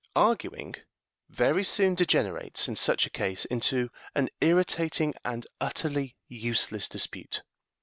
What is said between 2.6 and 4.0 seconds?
in such a case, into